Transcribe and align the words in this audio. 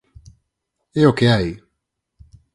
É 1.01 1.03
o 1.11 1.15
que 1.17 1.27
hai. 1.33 1.47